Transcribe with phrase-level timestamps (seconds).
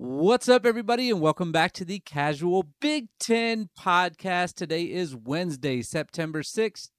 [0.00, 4.54] What's up, everybody, and welcome back to the Casual Big Ten podcast.
[4.54, 6.90] Today is Wednesday, September 6th,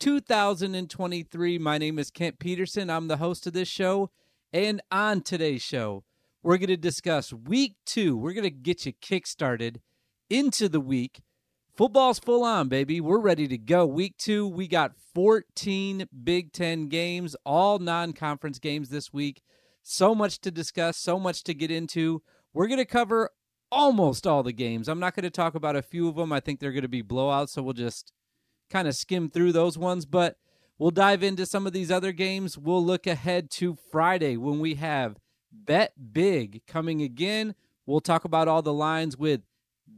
[0.00, 1.58] 2023.
[1.58, 2.88] My name is Kent Peterson.
[2.88, 4.10] I'm the host of this show.
[4.54, 6.04] And on today's show,
[6.42, 8.16] we're going to discuss week two.
[8.16, 9.80] We're going to get you kickstarted
[10.30, 11.20] into the week.
[11.76, 13.02] Football's full on, baby.
[13.02, 13.84] We're ready to go.
[13.84, 19.42] Week two, we got 14 Big Ten games, all non conference games this week.
[19.82, 22.22] So much to discuss, so much to get into.
[22.56, 23.32] We're going to cover
[23.70, 24.88] almost all the games.
[24.88, 26.32] I'm not going to talk about a few of them.
[26.32, 28.14] I think they're going to be blowouts, so we'll just
[28.70, 30.06] kind of skim through those ones.
[30.06, 30.38] But
[30.78, 32.56] we'll dive into some of these other games.
[32.56, 35.18] We'll look ahead to Friday when we have
[35.52, 37.54] Bet Big coming again.
[37.84, 39.42] We'll talk about all the lines with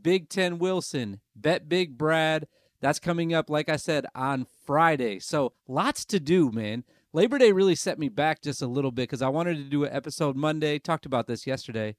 [0.03, 2.49] Big Ten Wilson, Bet Big Brad.
[2.81, 5.21] That's coming up, like I said, on Friday.
[5.21, 6.83] So lots to do, man.
[7.13, 9.85] Labor Day really set me back just a little bit because I wanted to do
[9.85, 10.81] an episode Monday.
[10.81, 11.95] Talked about this yesterday.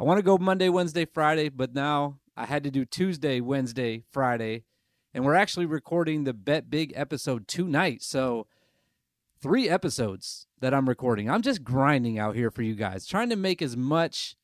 [0.00, 4.04] I want to go Monday, Wednesday, Friday, but now I had to do Tuesday, Wednesday,
[4.12, 4.62] Friday.
[5.12, 8.02] And we're actually recording the Bet Big episode tonight.
[8.02, 8.46] So,
[9.40, 11.28] three episodes that I'm recording.
[11.28, 14.36] I'm just grinding out here for you guys, trying to make as much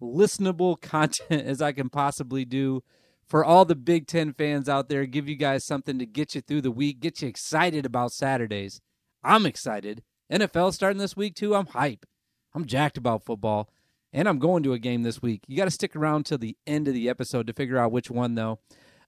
[0.00, 2.82] listenable content as I can possibly do
[3.26, 5.04] for all the Big Ten fans out there.
[5.04, 8.80] Give you guys something to get you through the week, get you excited about Saturdays.
[9.22, 10.04] I'm excited.
[10.32, 11.54] NFL starting this week, too.
[11.54, 12.06] I'm hype.
[12.54, 13.68] I'm jacked about football
[14.12, 15.42] and I'm going to a game this week.
[15.46, 18.10] You got to stick around till the end of the episode to figure out which
[18.10, 18.58] one, though.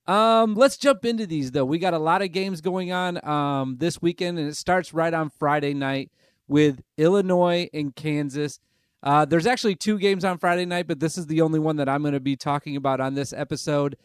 [0.06, 1.64] Um, let's jump into these though.
[1.64, 5.14] We got a lot of games going on um, this weekend, and it starts right
[5.14, 6.10] on Friday night
[6.46, 8.60] with Illinois and Kansas.
[9.02, 11.88] Uh, there's actually two games on Friday night, but this is the only one that
[11.88, 13.96] I'm going to be talking about on this episode.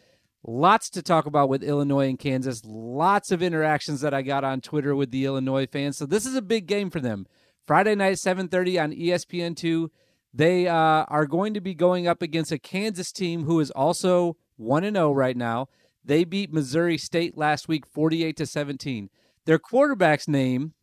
[0.46, 2.62] Lots to talk about with Illinois and Kansas.
[2.66, 5.98] Lots of interactions that I got on Twitter with the Illinois fans.
[5.98, 7.28] So this is a big game for them.
[7.68, 9.90] Friday night, 7:30 on ESPN2.
[10.34, 14.38] They uh, are going to be going up against a Kansas team who is also
[14.58, 15.68] 1 0 right now.
[16.04, 19.10] They beat Missouri State last week 48 to 17.
[19.46, 20.74] Their quarterback's name,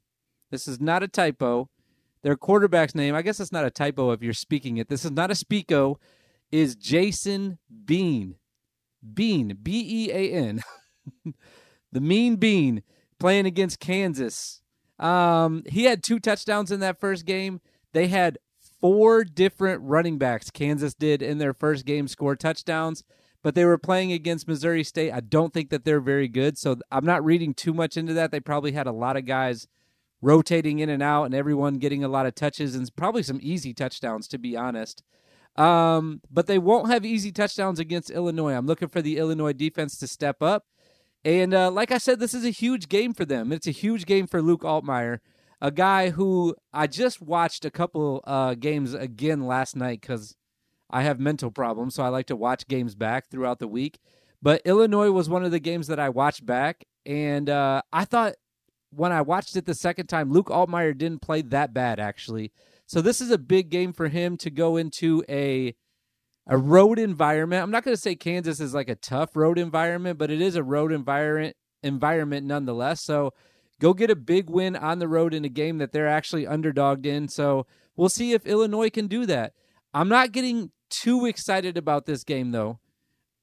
[0.50, 1.68] this is not a typo.
[2.22, 4.88] Their quarterback's name, I guess it's not a typo if you're speaking it.
[4.88, 5.96] This is not a speako,
[6.50, 8.36] is Jason Bean.
[9.14, 10.62] Bean, B E A N.
[11.92, 12.82] the Mean Bean
[13.18, 14.62] playing against Kansas.
[14.98, 17.60] Um, he had two touchdowns in that first game.
[17.92, 18.38] They had
[18.86, 23.02] four different running backs Kansas did in their first game score touchdowns,
[23.42, 25.10] but they were playing against Missouri State.
[25.10, 28.30] I don't think that they're very good, so I'm not reading too much into that.
[28.30, 29.66] They probably had a lot of guys
[30.22, 33.74] rotating in and out and everyone getting a lot of touches and probably some easy
[33.74, 35.02] touchdowns to be honest.
[35.56, 38.54] Um, but they won't have easy touchdowns against Illinois.
[38.54, 40.64] I'm looking for the Illinois defense to step up.
[41.24, 43.50] And uh, like I said, this is a huge game for them.
[43.50, 45.18] It's a huge game for Luke Altmyer
[45.60, 50.34] a guy who I just watched a couple uh, games again last night because
[50.90, 53.98] I have mental problems, so I like to watch games back throughout the week.
[54.42, 58.34] But Illinois was one of the games that I watched back, and uh, I thought
[58.90, 62.52] when I watched it the second time, Luke Altmyer didn't play that bad actually.
[62.86, 65.74] So this is a big game for him to go into a
[66.46, 67.62] a road environment.
[67.62, 70.54] I'm not going to say Kansas is like a tough road environment, but it is
[70.54, 73.02] a road environment environment nonetheless.
[73.02, 73.32] So
[73.80, 77.06] go get a big win on the road in a game that they're actually underdogged
[77.06, 77.28] in.
[77.28, 77.66] So
[77.96, 79.52] we'll see if Illinois can do that.
[79.92, 82.78] I'm not getting too excited about this game, though.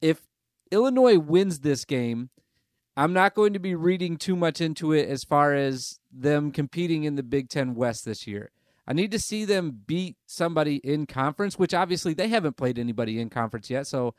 [0.02, 0.28] If
[0.72, 2.30] Illinois wins this game,
[2.96, 7.04] I'm not going to be reading too much into it as far as them competing
[7.04, 8.52] in the Big Ten West this year.
[8.86, 13.20] I need to see them beat somebody in conference, which obviously they haven't played anybody
[13.20, 13.88] in conference yet.
[13.88, 14.14] So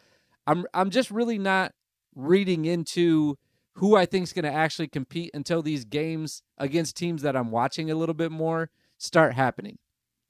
[0.46, 1.72] I'm I'm just really not
[2.14, 3.36] reading into
[3.74, 7.50] who I think is going to actually compete until these games against teams that I'm
[7.50, 9.78] watching a little bit more start happening.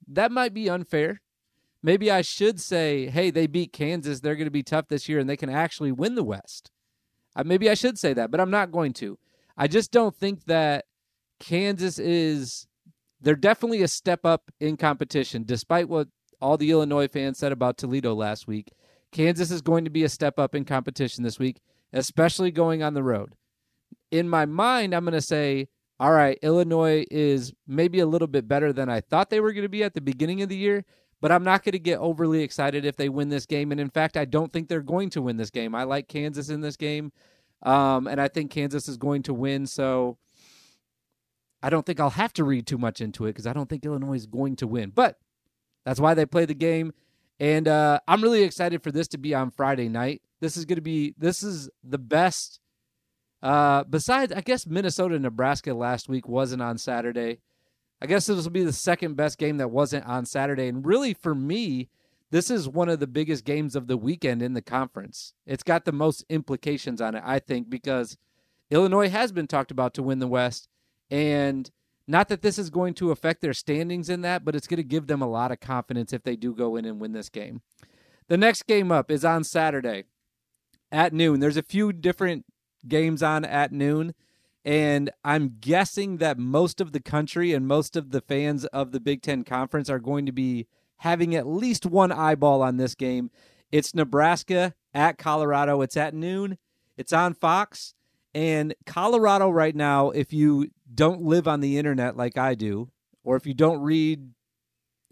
[0.07, 1.21] That might be unfair.
[1.83, 4.19] Maybe I should say, hey, they beat Kansas.
[4.19, 6.71] They're going to be tough this year and they can actually win the West.
[7.35, 9.19] Uh, maybe I should say that, but I'm not going to.
[9.55, 10.85] I just don't think that
[11.39, 12.67] Kansas is.
[13.21, 16.07] They're definitely a step up in competition, despite what
[16.41, 18.71] all the Illinois fans said about Toledo last week.
[19.11, 21.61] Kansas is going to be a step up in competition this week
[21.95, 23.33] especially going on the road.
[24.11, 25.67] In my mind, I'm going to say,
[25.99, 29.63] all right, Illinois is maybe a little bit better than I thought they were going
[29.63, 30.83] to be at the beginning of the year,
[31.21, 33.71] but I'm not going to get overly excited if they win this game.
[33.71, 35.73] And in fact, I don't think they're going to win this game.
[35.73, 37.11] I like Kansas in this game,
[37.63, 39.67] um, and I think Kansas is going to win.
[39.67, 40.17] So
[41.63, 43.85] I don't think I'll have to read too much into it because I don't think
[43.85, 44.91] Illinois is going to win.
[44.91, 45.17] But
[45.85, 46.93] that's why they play the game.
[47.39, 50.21] And uh, I'm really excited for this to be on Friday night.
[50.41, 52.59] This is going to be this is the best.
[53.45, 57.41] Uh, besides, I guess Minnesota Nebraska last week wasn't on Saturday.
[58.01, 60.67] I guess this will be the second best game that wasn't on Saturday.
[60.67, 61.89] And really, for me,
[62.31, 65.35] this is one of the biggest games of the weekend in the conference.
[65.45, 68.17] It's got the most implications on it, I think, because
[68.71, 70.67] Illinois has been talked about to win the West.
[71.11, 71.69] And
[72.07, 74.83] not that this is going to affect their standings in that, but it's going to
[74.83, 77.61] give them a lot of confidence if they do go in and win this game.
[78.27, 80.05] The next game up is on Saturday
[80.91, 81.41] at noon.
[81.41, 82.43] There's a few different
[82.87, 84.13] games on at noon.
[84.63, 88.99] And I'm guessing that most of the country and most of the fans of the
[88.99, 90.67] Big Ten Conference are going to be
[90.97, 93.29] having at least one eyeball on this game.
[93.71, 95.81] It's Nebraska at Colorado.
[95.81, 96.57] It's at noon.
[96.97, 97.93] It's on Fox.
[98.33, 102.89] And Colorado, right now, if you don't live on the internet like I do,
[103.23, 104.31] or if you don't read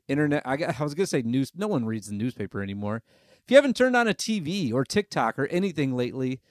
[0.07, 3.03] internet, I, I was going to say news, no one reads the newspaper anymore.
[3.43, 6.41] If you haven't turned on a TV or TikTok or anything lately,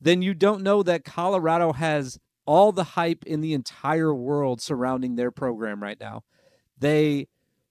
[0.00, 5.16] then you don't know that Colorado has all the hype in the entire world surrounding
[5.16, 6.24] their program right now.
[6.78, 7.28] They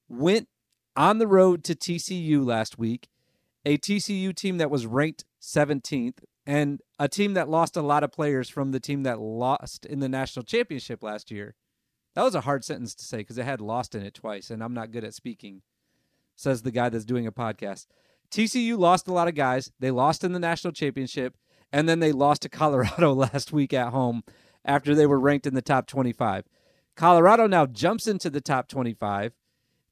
[0.07, 0.47] went
[0.95, 3.09] on the road to TCU last week,
[3.65, 8.11] a TCU team that was ranked 17th and a team that lost a lot of
[8.11, 11.55] players from the team that lost in the national championship last year.
[12.15, 14.63] That was a hard sentence to say because it had lost in it twice, and
[14.63, 15.61] I'm not good at speaking,
[16.35, 17.85] says the guy that's doing a podcast.
[18.31, 19.71] TCU lost a lot of guys.
[19.79, 21.37] They lost in the national championship,
[21.71, 24.23] and then they lost to Colorado last week at home
[24.65, 26.45] after they were ranked in the top 25.
[26.95, 29.33] Colorado now jumps into the top 25.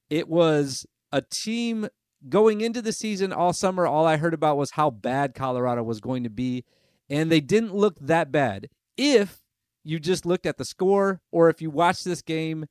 [0.09, 1.87] It was a team
[2.27, 3.87] going into the season all summer.
[3.87, 6.65] All I heard about was how bad Colorado was going to be,
[7.09, 8.69] and they didn't look that bad.
[8.97, 9.39] If
[9.83, 12.65] you just looked at the score, or if you watched this game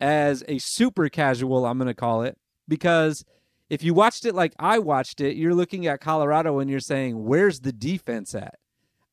[0.00, 2.38] as a super casual, I'm going to call it,
[2.68, 3.24] because
[3.72, 7.24] if you watched it like I watched it, you're looking at Colorado and you're saying,
[7.24, 8.56] where's the defense at?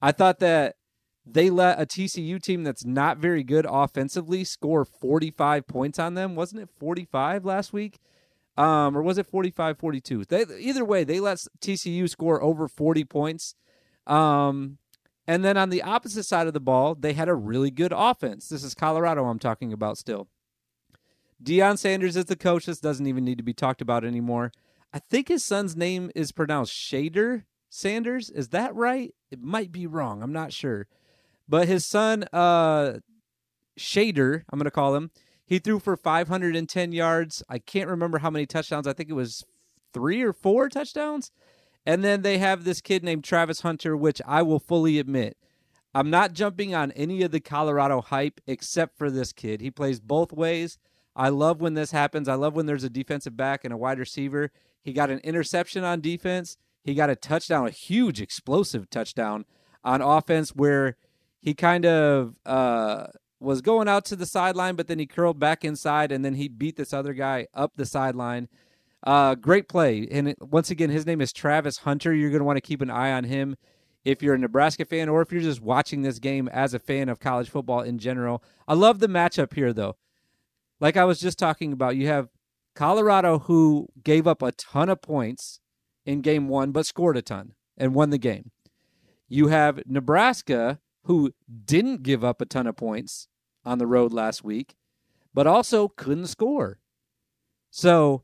[0.01, 0.75] I thought that
[1.25, 6.35] they let a TCU team that's not very good offensively score 45 points on them.
[6.35, 7.99] Wasn't it 45 last week?
[8.57, 10.25] Um, or was it 45 42?
[10.25, 13.55] They, either way, they let TCU score over 40 points.
[14.07, 14.77] Um,
[15.25, 18.49] and then on the opposite side of the ball, they had a really good offense.
[18.49, 20.27] This is Colorado I'm talking about still.
[21.43, 22.65] Deion Sanders is the coach.
[22.65, 24.51] This doesn't even need to be talked about anymore.
[24.93, 28.29] I think his son's name is pronounced Shader Sanders.
[28.29, 29.13] Is that right?
[29.31, 30.21] It might be wrong.
[30.21, 30.87] I'm not sure.
[31.47, 32.99] But his son, uh,
[33.77, 35.11] Shedeur, I'm going to call him,
[35.45, 37.41] he threw for 510 yards.
[37.49, 38.87] I can't remember how many touchdowns.
[38.87, 39.43] I think it was
[39.93, 41.31] three or four touchdowns.
[41.85, 45.37] And then they have this kid named Travis Hunter, which I will fully admit,
[45.93, 49.59] I'm not jumping on any of the Colorado hype except for this kid.
[49.59, 50.77] He plays both ways.
[51.15, 52.27] I love when this happens.
[52.27, 54.51] I love when there's a defensive back and a wide receiver.
[54.81, 56.57] He got an interception on defense.
[56.83, 59.45] He got a touchdown, a huge explosive touchdown
[59.83, 60.95] on offense where
[61.41, 63.07] he kind of uh,
[63.39, 66.47] was going out to the sideline, but then he curled back inside, and then he
[66.47, 68.47] beat this other guy up the sideline.
[69.05, 70.07] Uh, great play.
[70.11, 72.13] And once again, his name is Travis Hunter.
[72.13, 73.55] You're going to want to keep an eye on him
[74.03, 77.07] if you're a Nebraska fan or if you're just watching this game as a fan
[77.07, 78.43] of college football in general.
[78.67, 79.95] I love the matchup here, though.
[80.79, 82.29] Like I was just talking about, you have
[82.75, 85.59] Colorado who gave up a ton of points
[86.05, 88.51] in game one, but scored a ton and won the game.
[89.27, 91.31] You have Nebraska who
[91.65, 93.27] didn't give up a ton of points
[93.65, 94.75] on the road last week,
[95.33, 96.79] but also couldn't score.
[97.71, 98.23] So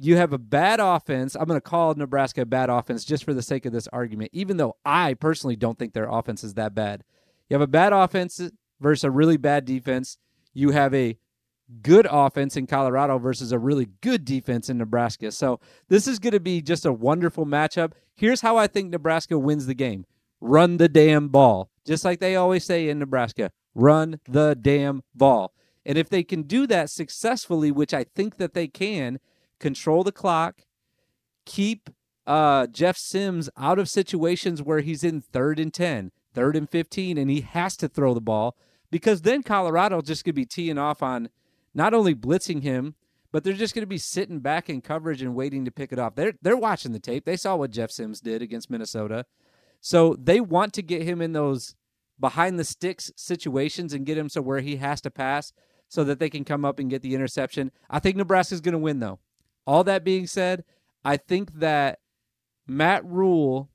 [0.00, 1.34] you have a bad offense.
[1.34, 4.30] I'm going to call Nebraska a bad offense just for the sake of this argument,
[4.32, 7.04] even though I personally don't think their offense is that bad.
[7.48, 8.40] You have a bad offense
[8.80, 10.18] versus a really bad defense.
[10.54, 11.18] You have a
[11.82, 15.32] good offense in Colorado versus a really good defense in Nebraska.
[15.32, 17.92] So this is going to be just a wonderful matchup.
[18.14, 20.04] Here's how I think Nebraska wins the game
[20.40, 21.70] run the damn ball.
[21.84, 25.52] Just like they always say in Nebraska, run the damn ball.
[25.84, 29.18] And if they can do that successfully, which I think that they can,
[29.58, 30.62] control the clock,
[31.46, 31.90] keep
[32.26, 37.16] uh, Jeff Sims out of situations where he's in third and 10, third and 15,
[37.16, 38.54] and he has to throw the ball
[38.90, 41.30] because then Colorado just to be teeing off on
[41.78, 42.96] not only blitzing him,
[43.30, 45.98] but they're just going to be sitting back in coverage and waiting to pick it
[45.98, 46.16] off.
[46.16, 47.24] They're they're watching the tape.
[47.24, 49.24] They saw what Jeff Sims did against Minnesota.
[49.80, 51.76] So they want to get him in those
[52.18, 55.52] behind the sticks situations and get him so where he has to pass
[55.88, 57.70] so that they can come up and get the interception.
[57.88, 59.20] I think Nebraska's going to win though.
[59.64, 60.64] All that being said,
[61.04, 62.00] I think that
[62.66, 63.70] Matt Rhule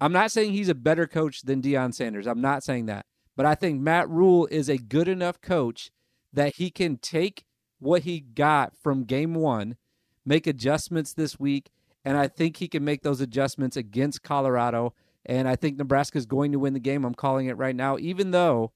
[0.00, 2.26] I'm not saying he's a better coach than Deion Sanders.
[2.26, 3.06] I'm not saying that.
[3.36, 5.92] But I think Matt Rhule is a good enough coach
[6.32, 7.44] that he can take
[7.78, 9.76] what he got from game 1,
[10.24, 11.70] make adjustments this week,
[12.04, 16.26] and I think he can make those adjustments against Colorado and I think Nebraska is
[16.26, 17.04] going to win the game.
[17.04, 18.72] I'm calling it right now, even though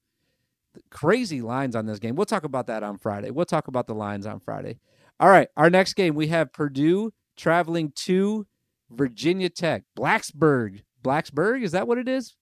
[0.89, 2.15] crazy lines on this game.
[2.15, 3.31] We'll talk about that on Friday.
[3.31, 4.79] We'll talk about the lines on Friday.
[5.19, 8.45] All right, our next game we have Purdue traveling to
[8.89, 10.83] Virginia Tech, Blacksburg.
[11.03, 12.35] Blacksburg, is that what it is?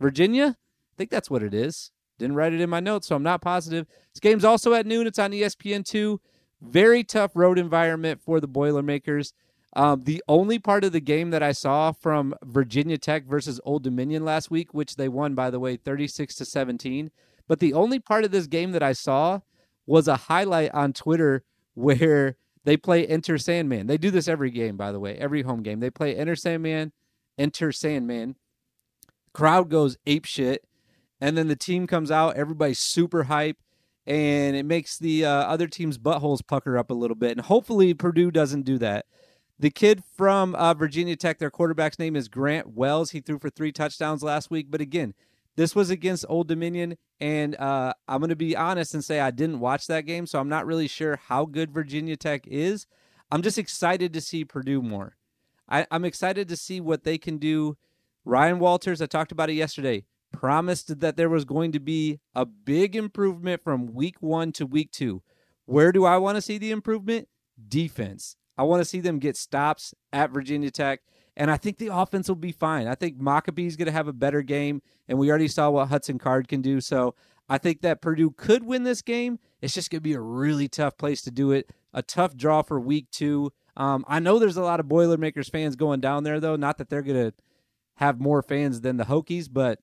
[0.00, 0.56] Virginia?
[0.56, 1.90] I think that's what it is.
[2.18, 3.86] Didn't write it in my notes, so I'm not positive.
[4.12, 5.06] This game's also at noon.
[5.06, 6.18] It's on ESPN2.
[6.62, 9.32] Very tough road environment for the Boilermakers.
[9.76, 13.82] Um, the only part of the game that I saw from Virginia Tech versus Old
[13.82, 17.10] Dominion last week, which they won, by the way, 36 to 17.
[17.48, 19.40] But the only part of this game that I saw
[19.86, 21.42] was a highlight on Twitter
[21.74, 23.88] where they play Enter Sandman.
[23.88, 25.80] They do this every game, by the way, every home game.
[25.80, 26.92] They play Enter Sandman,
[27.36, 28.36] Enter Sandman.
[29.32, 30.64] Crowd goes ape shit,
[31.24, 32.36] and then the team comes out.
[32.36, 33.56] Everybody's super hype,
[34.06, 37.30] and it makes the uh, other team's buttholes pucker up a little bit.
[37.32, 39.06] And hopefully, Purdue doesn't do that.
[39.58, 43.12] The kid from uh, Virginia Tech, their quarterback's name is Grant Wells.
[43.12, 44.66] He threw for three touchdowns last week.
[44.68, 45.14] But again,
[45.56, 49.30] this was against Old Dominion, and uh, I'm going to be honest and say I
[49.30, 52.86] didn't watch that game, so I'm not really sure how good Virginia Tech is.
[53.30, 55.16] I'm just excited to see Purdue more.
[55.70, 57.78] I, I'm excited to see what they can do.
[58.26, 60.04] Ryan Walters, I talked about it yesterday,
[60.44, 64.90] promised that there was going to be a big improvement from week one to week
[64.90, 65.22] two.
[65.64, 67.28] Where do I want to see the improvement?
[67.66, 68.36] Defense.
[68.58, 71.00] I want to see them get stops at Virginia Tech.
[71.34, 72.86] And I think the offense will be fine.
[72.86, 74.82] I think Mockobee's going to have a better game.
[75.08, 76.78] And we already saw what Hudson Card can do.
[76.82, 77.14] So
[77.48, 79.38] I think that Purdue could win this game.
[79.62, 81.70] It's just going to be a really tough place to do it.
[81.94, 83.50] A tough draw for week two.
[83.78, 86.56] Um, I know there's a lot of Boilermakers fans going down there, though.
[86.56, 87.34] Not that they're going to
[87.94, 89.78] have more fans than the Hokies, but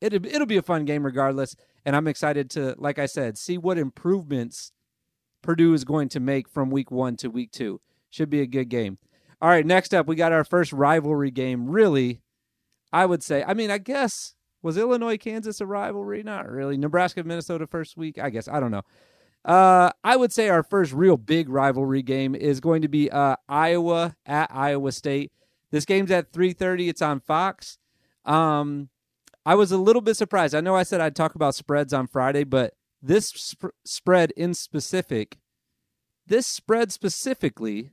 [0.00, 1.54] it, it'll be a fun game regardless.
[1.84, 4.72] And I'm excited to, like I said, see what improvements
[5.42, 7.80] Purdue is going to make from week one to week two.
[8.10, 8.98] Should be a good game.
[9.40, 11.70] All right, next up, we got our first rivalry game.
[11.70, 12.22] Really,
[12.92, 16.22] I would say, I mean, I guess, was Illinois Kansas a rivalry?
[16.22, 16.76] Not really.
[16.76, 18.18] Nebraska Minnesota first week?
[18.18, 18.48] I guess.
[18.48, 18.82] I don't know.
[19.44, 23.36] Uh, I would say our first real big rivalry game is going to be uh,
[23.48, 25.32] Iowa at Iowa State.
[25.70, 26.88] This game's at 3:30.
[26.88, 27.78] It's on Fox.
[28.24, 28.88] Um,
[29.48, 30.54] I was a little bit surprised.
[30.54, 34.52] I know I said I'd talk about spreads on Friday, but this sp- spread in
[34.52, 35.38] specific,
[36.26, 37.92] this spread specifically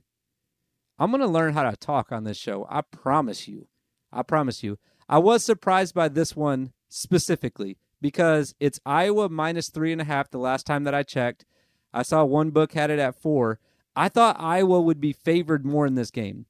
[0.98, 2.66] I'm going to learn how to talk on this show.
[2.68, 3.68] I promise you.
[4.12, 4.78] I promise you.
[5.08, 10.30] I was surprised by this one specifically because it's Iowa minus three and a half
[10.30, 11.46] the last time that I checked.
[11.90, 13.60] I saw one book had it at four.
[13.96, 16.44] I thought Iowa would be favored more in this game.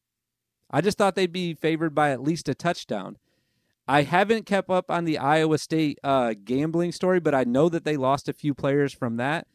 [0.68, 3.18] I just thought they'd be favored by at least a touchdown.
[3.88, 7.84] I haven't kept up on the Iowa State uh, gambling story, but I know that
[7.84, 9.46] they lost a few players from that.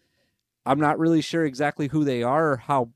[0.65, 2.91] I'm not really sure exactly who they are or how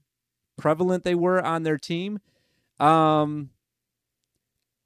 [0.57, 2.19] prevalent they were on their team.
[2.79, 3.49] Um,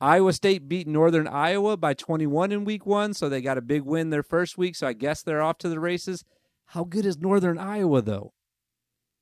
[0.02, 3.84] Iowa State beat Northern Iowa by 21 in week one, so they got a big
[3.84, 4.76] win their first week.
[4.76, 6.24] So I guess they're off to the races.
[6.68, 8.34] How good is Northern Iowa, though?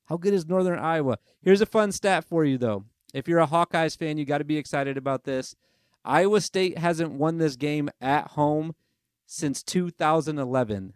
[0.06, 1.18] How good is Northern Iowa?
[1.42, 2.84] Here's a fun stat for you, though.
[3.12, 5.56] If you're a Hawkeyes fan, you got to be excited about this.
[6.04, 8.74] Iowa State hasn't won this game at home
[9.26, 10.94] since 2011.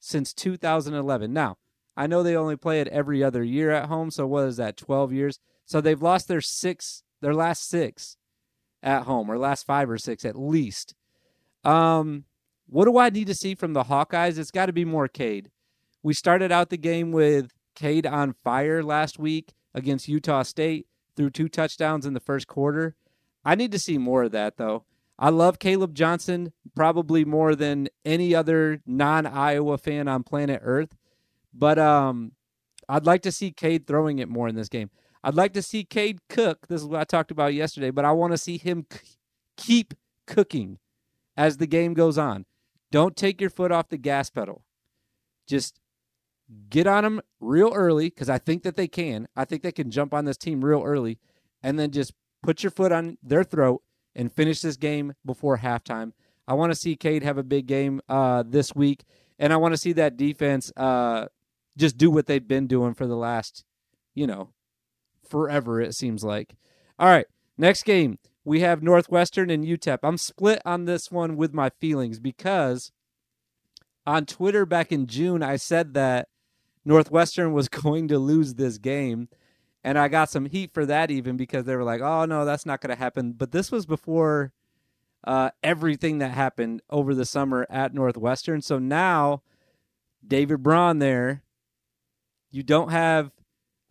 [0.00, 1.32] Since 2011.
[1.32, 1.56] Now,
[1.96, 4.10] I know they only play it every other year at home.
[4.10, 4.76] So what is that?
[4.76, 5.38] Twelve years.
[5.64, 8.16] So they've lost their six, their last six
[8.82, 10.94] at home, or last five or six at least.
[11.64, 12.24] Um,
[12.68, 14.38] what do I need to see from the Hawkeyes?
[14.38, 15.50] It's got to be more Cade.
[16.02, 21.30] We started out the game with Cade on fire last week against Utah State, threw
[21.30, 22.96] two touchdowns in the first quarter.
[23.44, 24.84] I need to see more of that though.
[25.18, 30.96] I love Caleb Johnson probably more than any other non Iowa fan on planet Earth.
[31.54, 32.32] But um,
[32.88, 34.90] I'd like to see Cade throwing it more in this game.
[35.22, 36.66] I'd like to see Cade cook.
[36.66, 38.98] This is what I talked about yesterday, but I want to see him c-
[39.56, 39.94] keep
[40.26, 40.78] cooking
[41.36, 42.44] as the game goes on.
[42.90, 44.64] Don't take your foot off the gas pedal.
[45.46, 45.78] Just
[46.68, 49.28] get on them real early because I think that they can.
[49.36, 51.18] I think they can jump on this team real early
[51.62, 53.82] and then just put your foot on their throat
[54.14, 56.12] and finish this game before halftime.
[56.46, 59.04] I want to see Cade have a big game uh, this week,
[59.38, 61.26] and I want to see that defense uh,
[61.76, 63.64] just do what they've been doing for the last,
[64.14, 64.50] you know,
[65.28, 66.54] forever, it seems like.
[66.98, 68.18] All right, next game.
[68.44, 70.00] We have Northwestern and UTEP.
[70.02, 72.90] I'm split on this one with my feelings because
[74.04, 76.28] on Twitter back in June, I said that
[76.84, 79.28] Northwestern was going to lose this game.
[79.84, 82.66] And I got some heat for that even because they were like, oh, no, that's
[82.66, 83.32] not going to happen.
[83.32, 84.52] But this was before
[85.24, 88.62] uh, everything that happened over the summer at Northwestern.
[88.62, 89.42] So now
[90.26, 91.42] David Braun there
[92.52, 93.32] you don't have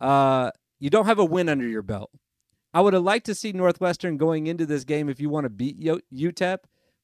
[0.00, 2.10] uh, you don't have a win under your belt.
[2.72, 5.50] I would have liked to see Northwestern going into this game if you want to
[5.50, 6.58] beat UTEP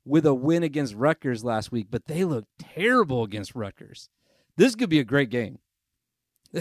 [0.07, 4.09] with a win against Rutgers last week, but they looked terrible against Rutgers.
[4.57, 5.59] This could be a great game.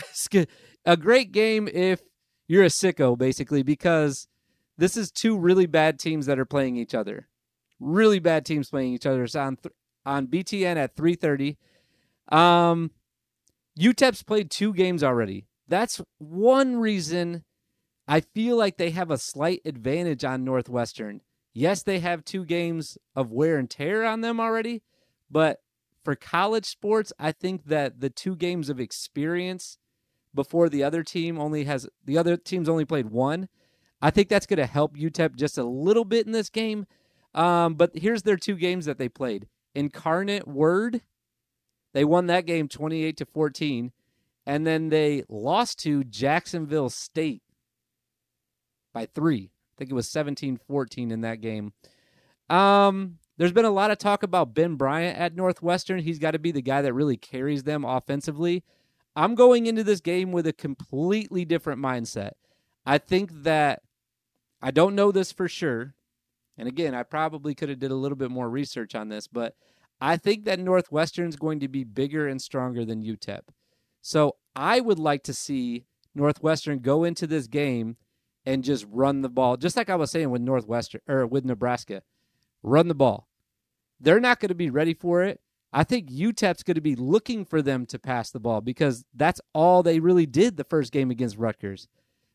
[0.86, 2.02] a great game if
[2.48, 4.28] you're a sicko, basically, because
[4.78, 7.28] this is two really bad teams that are playing each other.
[7.80, 9.24] Really bad teams playing each other.
[9.24, 9.74] It's on th-
[10.06, 11.58] on BTN at 3:30.
[12.30, 12.92] Um,
[13.80, 15.46] UTEP's played two games already.
[15.68, 17.44] That's one reason
[18.08, 21.22] I feel like they have a slight advantage on Northwestern.
[21.54, 24.84] Yes, they have two games of wear and tear on them already,
[25.30, 25.60] but
[26.04, 29.78] for college sports, I think that the two games of experience
[30.38, 33.50] before the other team only has the other team's only played one.
[34.02, 36.86] I think that's going to help UTEP just a little bit in this game.
[37.34, 39.48] Um, but here's their two games that they played.
[39.76, 41.02] Incarnate Word,
[41.94, 43.92] they won that game 28 to 14,
[44.46, 47.42] and then they lost to Jacksonville State
[48.94, 49.52] by three.
[49.52, 51.74] I think it was 17 14 in that game.
[52.50, 56.00] Um, there's been a lot of talk about Ben Bryant at Northwestern.
[56.00, 58.64] He's got to be the guy that really carries them offensively.
[59.18, 62.34] I'm going into this game with a completely different mindset.
[62.86, 63.82] I think that
[64.62, 65.96] I don't know this for sure.
[66.56, 69.56] And again, I probably could have did a little bit more research on this, but
[70.00, 73.42] I think that Northwestern's going to be bigger and stronger than UTEP.
[74.04, 77.98] So I would like to see Northwestern go into this game
[78.46, 82.04] and just run the ball, just like I was saying with Northwestern or with Nebraska.
[82.62, 83.28] Run the ball.
[84.00, 85.42] They're not going to be ready for it.
[85.74, 89.42] I think UTEP's going to be looking for them to pass the ball because that's
[89.54, 91.88] all they really did the first game against Rutgers.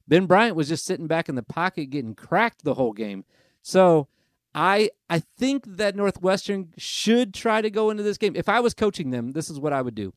[0.06, 3.24] Ben Bryant was just sitting back in the pocket getting cracked the whole game.
[3.62, 4.08] So
[4.54, 8.36] I I think that Northwestern should try to go into this game.
[8.36, 10.12] If I was coaching them, this is what I would do.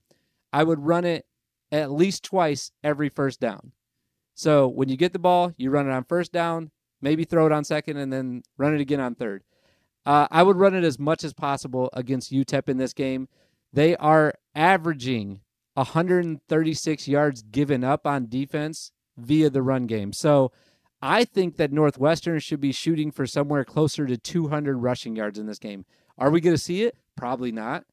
[0.51, 1.25] I would run it
[1.71, 3.71] at least twice every first down.
[4.33, 7.51] So when you get the ball, you run it on first down, maybe throw it
[7.51, 9.43] on second, and then run it again on third.
[10.05, 13.27] Uh, I would run it as much as possible against UTEP in this game.
[13.73, 15.41] They are averaging
[15.73, 20.13] 136 yards given up on defense via the run game.
[20.13, 20.51] So
[21.01, 25.47] I think that Northwestern should be shooting for somewhere closer to 200 rushing yards in
[25.47, 25.85] this game.
[26.17, 26.97] Are we going to see it?
[27.15, 27.85] Probably not.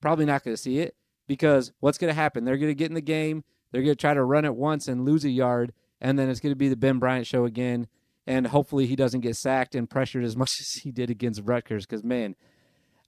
[0.00, 0.94] Probably not going to see it
[1.26, 2.44] because what's going to happen?
[2.44, 3.44] They're going to get in the game.
[3.70, 6.40] They're going to try to run it once and lose a yard, and then it's
[6.40, 7.86] going to be the Ben Bryant show again
[8.28, 11.86] and hopefully he doesn't get sacked and pressured as much as he did against Rutgers.
[11.86, 12.36] Because man,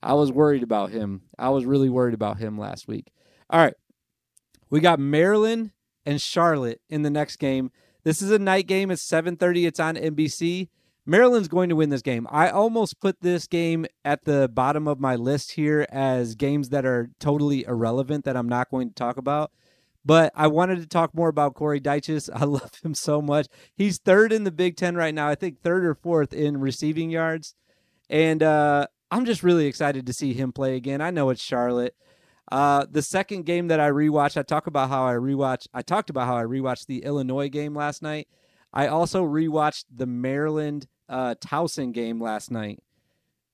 [0.02, 1.22] I was worried about him.
[1.38, 3.12] I was really worried about him last week.
[3.50, 3.74] All right,
[4.70, 5.72] we got Maryland
[6.06, 7.70] and Charlotte in the next game.
[8.02, 8.90] This is a night game.
[8.90, 9.66] It's 7:30.
[9.66, 10.68] It's on NBC.
[11.06, 12.26] Maryland's going to win this game.
[12.30, 16.87] I almost put this game at the bottom of my list here as games that
[16.87, 19.50] are totally irrelevant that I'm not going to talk about.
[20.04, 22.30] But I wanted to talk more about Corey Dyches.
[22.34, 23.46] I love him so much.
[23.74, 25.28] He's third in the Big Ten right now.
[25.28, 27.54] I think third or fourth in receiving yards.
[28.08, 31.00] And uh, I'm just really excited to see him play again.
[31.00, 31.94] I know it's Charlotte.
[32.50, 35.68] Uh, the second game that I rewatched, I talk about how I rewatched.
[35.72, 38.26] I talked about how I rewatched the Illinois game last night.
[38.72, 42.80] I also rewatched the Maryland uh, Towson game last night.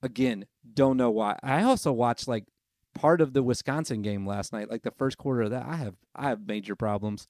[0.02, 1.38] Again, don't know why.
[1.42, 2.44] I also watched like
[2.96, 5.94] part of the Wisconsin game last night, like the first quarter of that, I have
[6.14, 7.28] I have major problems.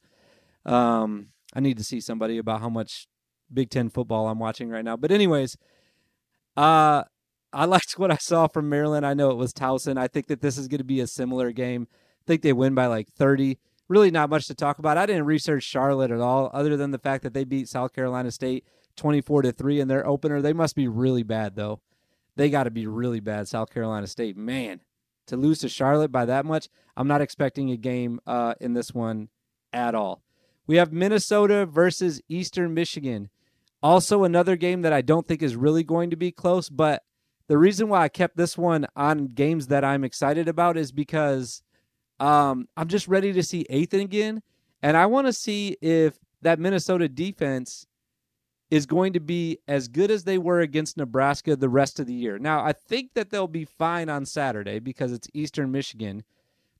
[0.64, 3.06] Um, I need to see somebody about how much
[3.52, 4.96] Big Ten football I'm watching right now.
[4.96, 5.56] But anyways,
[6.56, 7.04] uh,
[7.52, 9.04] I liked what I saw from Maryland.
[9.04, 9.98] I know it was Towson.
[9.98, 11.88] I think that this is going to be a similar game.
[11.90, 13.58] I think they win by like 30.
[13.88, 14.98] Really, not much to talk about.
[14.98, 18.32] I didn't research Charlotte at all, other than the fact that they beat South Carolina
[18.32, 18.64] State
[18.96, 20.42] 24 to three in their opener.
[20.42, 21.80] They must be really bad though.
[22.34, 23.46] They got to be really bad.
[23.46, 24.80] South Carolina State, man
[25.26, 28.94] to lose to Charlotte by that much, I'm not expecting a game uh, in this
[28.94, 29.28] one
[29.72, 30.22] at all.
[30.66, 33.30] We have Minnesota versus Eastern Michigan.
[33.82, 37.02] Also, another game that I don't think is really going to be close, but
[37.48, 41.62] the reason why I kept this one on games that I'm excited about is because
[42.18, 44.42] um, I'm just ready to see Athan again.
[44.82, 47.86] And I want to see if that Minnesota defense
[48.70, 52.14] is going to be as good as they were against Nebraska the rest of the
[52.14, 52.38] year.
[52.38, 56.24] Now, I think that they'll be fine on Saturday because it's Eastern Michigan,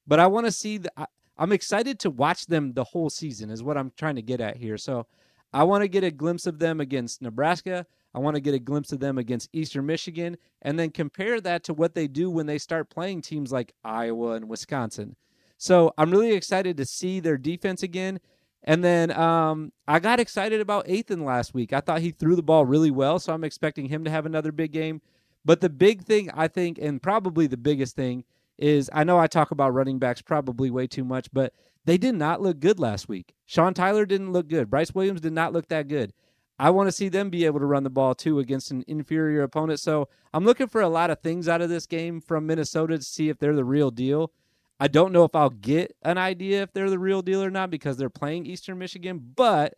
[0.06, 0.90] but I want to see the.
[0.96, 1.06] I,
[1.38, 4.56] I'm excited to watch them the whole season, is what I'm trying to get at
[4.56, 4.78] here.
[4.78, 5.06] So
[5.52, 7.86] I want to get a glimpse of them against Nebraska.
[8.14, 11.64] I want to get a glimpse of them against Eastern Michigan and then compare that
[11.64, 15.16] to what they do when they start playing teams like Iowa and Wisconsin.
[15.58, 18.20] So I'm really excited to see their defense again.
[18.66, 21.72] And then um, I got excited about Athan last week.
[21.72, 24.50] I thought he threw the ball really well, so I'm expecting him to have another
[24.50, 25.00] big game.
[25.44, 28.24] But the big thing, I think, and probably the biggest thing,
[28.58, 31.52] is I know I talk about running backs probably way too much, but
[31.84, 33.34] they did not look good last week.
[33.44, 34.68] Sean Tyler didn't look good.
[34.68, 36.12] Bryce Williams did not look that good.
[36.58, 39.42] I want to see them be able to run the ball too against an inferior
[39.42, 39.78] opponent.
[39.78, 43.04] So I'm looking for a lot of things out of this game from Minnesota to
[43.04, 44.32] see if they're the real deal.
[44.78, 47.70] I don't know if I'll get an idea if they're the real deal or not
[47.70, 49.74] because they're playing Eastern Michigan, but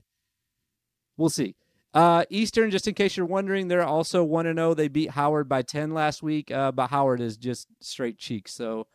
[1.16, 1.54] we'll see.
[1.94, 4.74] Uh, Eastern, just in case you're wondering, they're also 1 0.
[4.74, 8.52] They beat Howard by 10 last week, uh, but Howard is just straight cheeks.
[8.52, 8.86] So,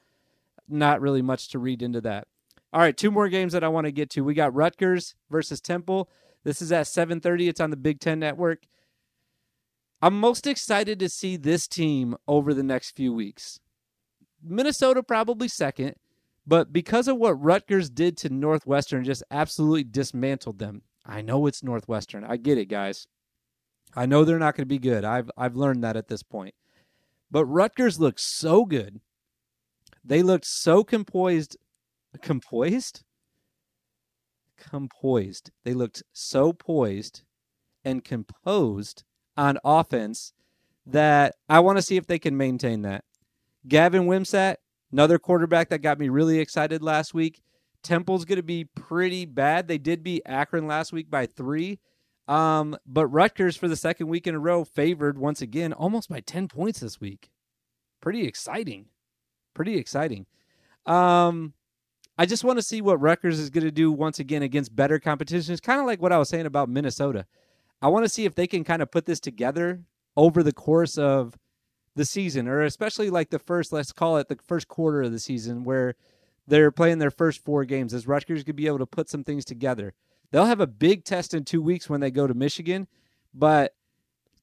[0.68, 2.28] not really much to read into that.
[2.72, 4.24] All right, two more games that I want to get to.
[4.24, 6.10] We got Rutgers versus Temple.
[6.44, 7.48] This is at 7:30.
[7.48, 8.68] It's on the Big 10 network.
[10.02, 13.60] I'm most excited to see this team over the next few weeks.
[14.44, 15.96] Minnesota probably second,
[16.46, 20.82] but because of what Rutgers did to Northwestern, just absolutely dismantled them.
[21.06, 22.24] I know it's Northwestern.
[22.24, 23.08] I get it, guys.
[23.96, 25.06] I know they're not going to be good.
[25.06, 26.56] I've I've learned that at this point.
[27.30, 29.02] But Rutgers looked so good.
[30.04, 31.58] They looked so composed
[32.22, 33.04] composed
[34.58, 35.52] composed.
[35.64, 37.22] They looked so poised
[37.84, 39.04] and composed
[39.36, 40.34] on offense
[40.86, 43.04] that I want to see if they can maintain that.
[43.68, 44.58] Gavin Wimsatt,
[44.92, 47.42] another quarterback that got me really excited last week.
[47.84, 49.68] Temple's going to be pretty bad.
[49.68, 51.80] They did beat Akron last week by three.
[52.28, 56.22] Um, but Rutgers, for the second week in a row, favored once again almost by
[56.22, 57.30] 10 points this week.
[58.02, 58.86] Pretty exciting.
[59.54, 60.26] Pretty exciting.
[60.86, 61.54] Um,
[62.18, 65.00] I just want to see what Rutgers is going to do once again against better
[65.00, 65.52] competition.
[65.52, 67.26] It's kind of like what I was saying about Minnesota.
[67.82, 69.82] I want to see if they can kind of put this together
[70.16, 71.38] over the course of
[71.96, 75.20] the season, or especially like the first, let's call it the first quarter of the
[75.20, 75.96] season, where
[76.48, 77.94] they're playing their first four games.
[77.94, 79.94] As Rutgers could be able to put some things together.
[80.32, 82.88] They'll have a big test in two weeks when they go to Michigan,
[83.34, 83.76] but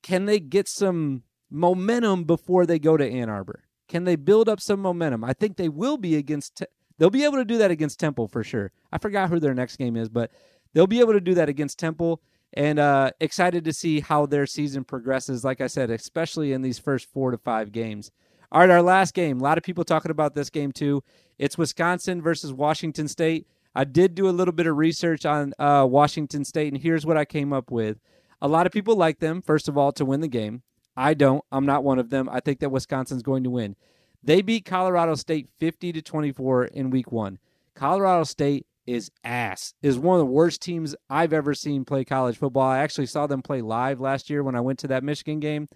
[0.03, 3.65] can they get some momentum before they go to Ann Arbor?
[3.89, 5.25] Can they build up some momentum?
[5.25, 6.63] I think they will be against
[7.01, 8.73] They'll be able to do that against Temple for sure.
[8.93, 10.31] I forgot who their next game is, but
[10.75, 12.21] they'll be able to do that against Temple.
[12.55, 15.45] And uh, excited to see how their season progresses.
[15.45, 18.11] Like I said, especially in these first four to five games.
[18.53, 19.41] All right, our last game.
[19.41, 21.05] A lot of people talking about this game too.
[21.39, 23.47] It's Wisconsin versus Washington State.
[23.75, 27.17] I did do a little bit of research on uh, Washington State, and here's what
[27.17, 27.99] I came up with.
[28.43, 30.63] A lot of people like them, first of all, to win the game.
[30.97, 31.45] I don't.
[31.53, 32.29] I'm not one of them.
[32.29, 33.77] I think that Wisconsin's going to win.
[34.23, 37.39] They beat Colorado State 50 to 24 in week 1.
[37.75, 39.75] Colorado State is ass.
[39.83, 42.69] Is one of the worst teams I've ever seen play college football.
[42.69, 45.69] I actually saw them play live last year when I went to that Michigan game.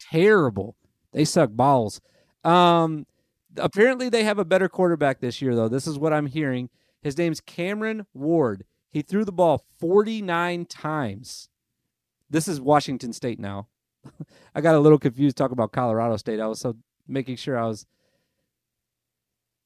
[0.00, 0.76] Terrible.
[1.12, 2.00] They suck balls.
[2.44, 3.06] Um
[3.58, 5.68] apparently they have a better quarterback this year though.
[5.68, 6.68] This is what I'm hearing.
[7.02, 8.64] His name's Cameron Ward.
[8.90, 11.48] He threw the ball 49 times.
[12.28, 13.68] This is Washington State now.
[14.54, 16.40] I got a little confused talking about Colorado State.
[16.40, 16.76] I was so
[17.06, 17.86] making sure I was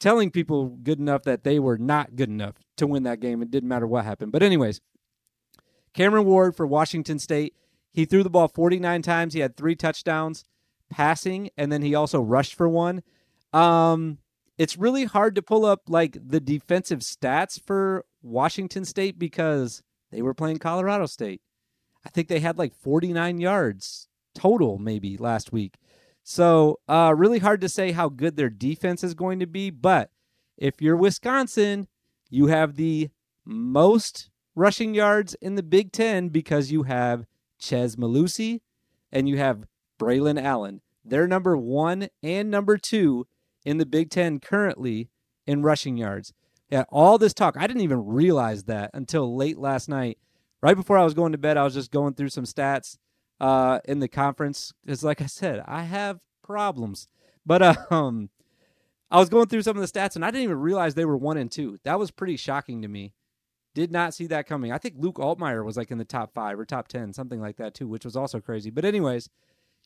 [0.00, 3.42] telling people good enough that they were not good enough to win that game.
[3.42, 4.32] It didn't matter what happened.
[4.32, 4.80] But, anyways,
[5.94, 7.54] Cameron Ward for Washington State.
[7.92, 9.34] He threw the ball 49 times.
[9.34, 10.44] He had three touchdowns
[10.90, 13.02] passing, and then he also rushed for one.
[13.52, 14.18] Um,
[14.58, 20.22] it's really hard to pull up like the defensive stats for Washington State because they
[20.22, 21.40] were playing Colorado State.
[22.04, 25.78] I think they had like 49 yards total, maybe last week.
[26.22, 29.70] So, uh, really hard to say how good their defense is going to be.
[29.70, 30.10] But
[30.56, 31.88] if you're Wisconsin,
[32.28, 33.10] you have the
[33.44, 37.26] most rushing yards in the Big Ten because you have
[37.58, 38.60] Chez Mellusi
[39.10, 39.66] and you have
[39.98, 40.80] Braylon Allen.
[41.04, 43.26] They're number one and number two
[43.64, 45.10] in the Big Ten currently
[45.46, 46.32] in rushing yards.
[46.68, 50.18] Yeah, all this talk, I didn't even realize that until late last night.
[50.62, 52.98] Right before I was going to bed, I was just going through some stats
[53.40, 57.08] uh, in the conference because, like I said, I have problems.
[57.46, 58.30] But um,
[59.10, 61.16] I was going through some of the stats and I didn't even realize they were
[61.16, 61.78] one and two.
[61.84, 63.14] That was pretty shocking to me.
[63.74, 64.72] Did not see that coming.
[64.72, 67.56] I think Luke Altmyer was like in the top five or top ten, something like
[67.56, 68.68] that too, which was also crazy.
[68.68, 69.28] But anyways,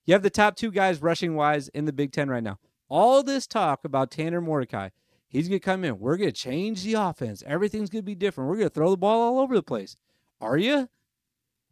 [0.07, 2.59] you have the top two guys rushing wise in the Big Ten right now.
[2.89, 4.89] All this talk about Tanner Mordecai,
[5.29, 5.99] he's gonna come in.
[5.99, 7.43] We're gonna change the offense.
[7.47, 8.49] Everything's gonna be different.
[8.49, 9.97] We're gonna throw the ball all over the place.
[10.41, 10.89] Are you?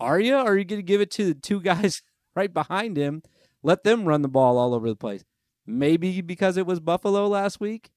[0.03, 0.35] Are you?
[0.37, 2.03] Or are you going to give it to the two guys
[2.37, 3.23] right behind him?
[3.63, 5.25] Let them run the ball all over the place.
[5.65, 7.91] Maybe because it was Buffalo last week.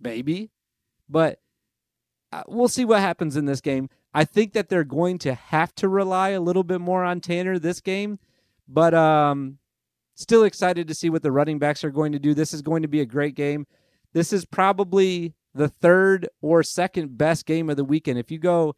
[0.00, 0.50] Maybe.
[1.08, 1.38] But
[2.32, 3.88] uh, we'll see what happens in this game.
[4.12, 7.58] I think that they're going to have to rely a little bit more on Tanner
[7.58, 8.18] this game.
[8.66, 9.58] But um,
[10.16, 12.34] still excited to see what the running backs are going to do.
[12.34, 13.66] This is going to be a great game.
[14.12, 18.18] This is probably the third or second best game of the weekend.
[18.18, 18.74] If you go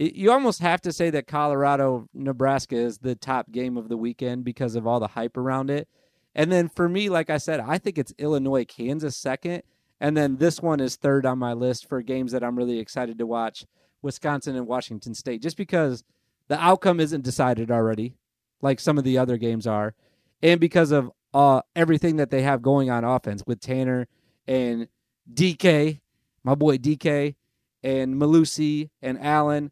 [0.00, 4.44] you almost have to say that Colorado Nebraska is the top game of the weekend
[4.44, 5.88] because of all the hype around it.
[6.34, 9.62] And then for me, like I said, I think it's Illinois Kansas second.
[10.00, 13.18] And then this one is third on my list for games that I'm really excited
[13.18, 13.66] to watch
[14.00, 16.04] Wisconsin and Washington State, just because
[16.46, 18.14] the outcome isn't decided already,
[18.62, 19.94] like some of the other games are.
[20.40, 24.06] And because of uh, everything that they have going on offense with Tanner
[24.46, 24.86] and
[25.32, 26.00] DK
[26.48, 27.34] my boy DK
[27.82, 29.70] and Mellusi and Allen.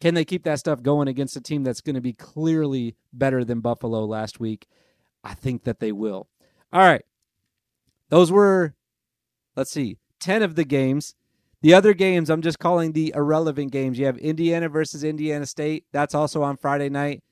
[0.00, 3.44] Can they keep that stuff going against a team that's going to be clearly better
[3.44, 4.66] than Buffalo last week?
[5.24, 6.28] I think that they will.
[6.72, 7.04] All right.
[8.10, 8.74] Those were,
[9.56, 11.14] let's see, 10 of the games.
[11.62, 13.98] The other games, I'm just calling the irrelevant games.
[13.98, 15.84] You have Indiana versus Indiana State.
[15.92, 17.22] That's also on Friday night.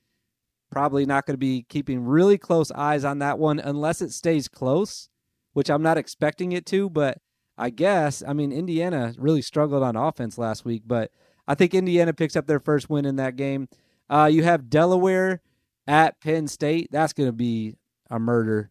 [0.71, 4.49] Probably not going to be keeping really close eyes on that one unless it stays
[4.49, 5.09] close,
[5.53, 6.91] which I'm not expecting it to.
[6.91, 7.19] But
[7.57, 11.13] I guess, I mean, Indiana really struggled on offense last week, but
[11.47, 13.69] I think Indiana picks up their first win in that game.
[14.09, 15.41] Uh, you have Delaware
[15.87, 16.89] at Penn State.
[16.91, 17.77] That's going to be
[18.11, 18.71] a murder.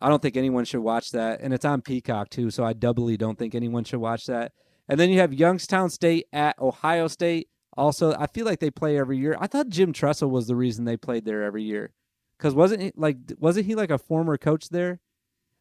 [0.00, 1.40] I don't think anyone should watch that.
[1.40, 4.52] And it's on Peacock, too, so I doubly don't think anyone should watch that.
[4.88, 7.48] And then you have Youngstown State at Ohio State.
[7.76, 9.36] Also, I feel like they play every year.
[9.40, 11.92] I thought Jim Tressel was the reason they played there every year.
[12.38, 15.00] Cuz wasn't he like wasn't he like a former coach there?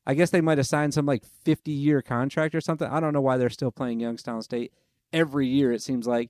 [0.06, 2.88] I guess they might have signed some like 50-year contract or something.
[2.88, 4.72] I don't know why they're still playing Youngstown State
[5.16, 6.30] every year it seems like.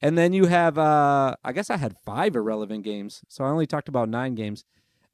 [0.00, 3.22] And then you have uh I guess I had 5 irrelevant games.
[3.28, 4.64] So I only talked about 9 games.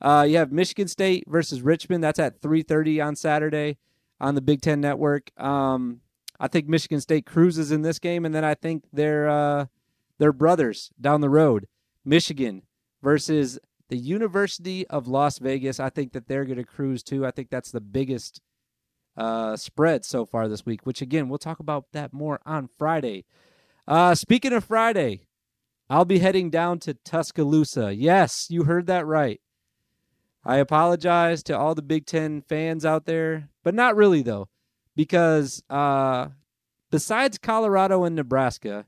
[0.00, 2.04] Uh you have Michigan State versus Richmond.
[2.04, 3.78] That's at 3:30 on Saturday
[4.20, 5.30] on the Big 10 network.
[5.40, 6.02] Um
[6.38, 9.66] I think Michigan State cruises in this game, and then I think they're uh,
[10.18, 11.66] they're brothers down the road.
[12.04, 12.62] Michigan
[13.02, 15.80] versus the University of Las Vegas.
[15.80, 17.24] I think that they're going to cruise too.
[17.26, 18.40] I think that's the biggest
[19.16, 20.84] uh, spread so far this week.
[20.84, 23.24] Which again, we'll talk about that more on Friday.
[23.86, 25.26] Uh, speaking of Friday,
[25.88, 27.94] I'll be heading down to Tuscaloosa.
[27.94, 29.40] Yes, you heard that right.
[30.44, 34.48] I apologize to all the Big Ten fans out there, but not really though
[34.96, 36.28] because uh,
[36.90, 38.86] besides Colorado and Nebraska,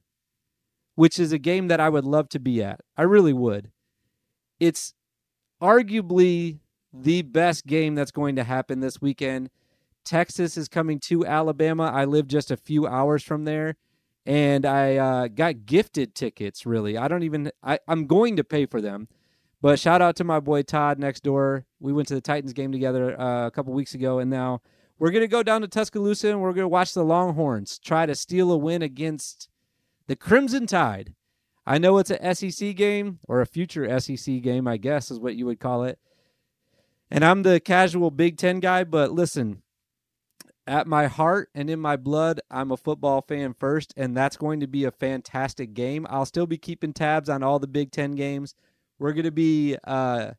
[0.97, 3.71] which is a game that I would love to be at, I really would.
[4.59, 4.95] It's
[5.63, 6.59] arguably
[6.93, 9.51] the best game that's going to happen this weekend.
[10.09, 11.91] Texas is coming to Alabama.
[11.93, 13.77] I live just a few hours from there,
[14.25, 16.65] and I uh, got gifted tickets.
[16.65, 17.53] Really, I don't even.
[17.63, 19.09] I, I'm going to pay for them,
[19.61, 21.67] but shout out to my boy Todd next door.
[21.79, 24.63] We went to the Titans game together uh, a couple weeks ago, and now
[24.99, 28.07] we're going to go down to Tuscaloosa and we're going to watch the Longhorns try
[28.07, 29.49] to steal a win against
[30.07, 31.15] the Crimson Tide.
[31.67, 35.37] I know it's a SEC game or a future SEC game, I guess is what
[35.37, 35.99] you would call it.
[37.11, 39.63] And I'm the casual Big Ten guy, but listen,
[40.69, 44.61] at my heart and in my blood, I'm a football fan first, and that's going
[44.61, 46.07] to be a fantastic game.
[46.11, 48.55] I'll still be keeping tabs on all the Big Ten games.
[48.99, 50.33] We're going to be uh,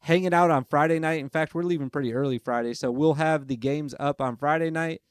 [0.00, 1.20] hanging out on Friday night.
[1.20, 4.70] In fact, we're leaving pretty early Friday, so we'll have the games up on Friday
[4.70, 5.02] night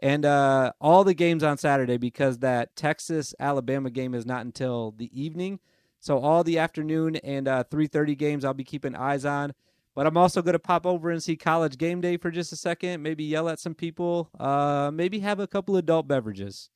[0.00, 4.92] and uh, all the games on Saturday because that Texas Alabama game is not until
[4.96, 5.60] the evening.
[6.00, 9.52] So all the afternoon and uh, 3:30 games I'll be keeping eyes on.
[9.94, 12.56] But I'm also going to pop over and see College Game Day for just a
[12.56, 13.02] second.
[13.02, 14.28] Maybe yell at some people.
[14.38, 16.70] Uh, maybe have a couple adult beverages.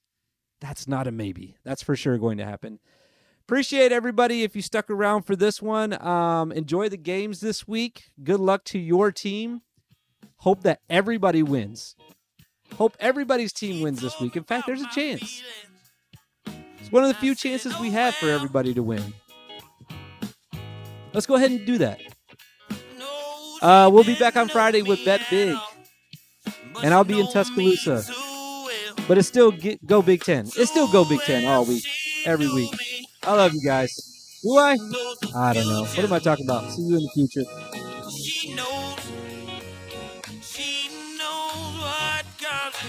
[0.61, 1.57] That's not a maybe.
[1.65, 2.79] That's for sure going to happen.
[3.43, 6.01] Appreciate everybody if you stuck around for this one.
[6.07, 8.11] Um, enjoy the games this week.
[8.23, 9.63] Good luck to your team.
[10.39, 11.97] Hope that everybody wins.
[12.77, 14.37] Hope everybody's team wins this week.
[14.37, 15.43] In fact, there's a chance.
[16.79, 19.15] It's one of the few chances we have for everybody to win.
[21.13, 22.01] Let's go ahead and do that.
[23.61, 25.57] Uh, we'll be back on Friday with Bet Big,
[26.83, 28.05] and I'll be in Tuscaloosa.
[29.07, 30.47] But it's still get, go Big Ten.
[30.47, 31.85] It's still go Big Ten all week,
[32.25, 32.73] every week.
[33.25, 33.91] I love you guys.
[34.43, 34.77] Do I?
[35.35, 35.85] I don't know.
[35.85, 36.71] What am I talking about?
[36.71, 37.45] See you in the future.
[38.11, 38.99] She knows.
[40.43, 42.87] She knows what to.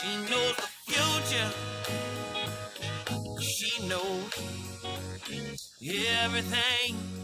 [0.00, 1.50] She knows the future.
[3.40, 4.30] She knows
[6.22, 7.23] everything.